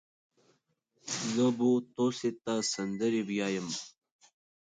[1.33, 3.67] زه بو توسې ته سندرې ويايم.